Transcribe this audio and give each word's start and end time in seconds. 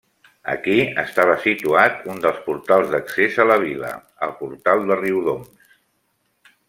Aquí 0.51 0.77
estava 1.01 1.35
situat 1.43 2.01
un 2.13 2.23
dels 2.23 2.39
portals 2.47 2.89
d'accés 2.95 3.37
a 3.43 3.45
la 3.51 3.59
vila, 3.65 3.93
el 4.29 4.35
portal 4.41 4.83
de 4.93 4.99
Riudoms. 5.03 5.71